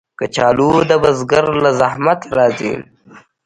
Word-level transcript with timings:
کچالو 0.19 0.71
د 0.89 0.91
بزګر 1.03 1.45
له 1.63 1.71
زحمته 1.79 2.27
راځي 2.37 2.73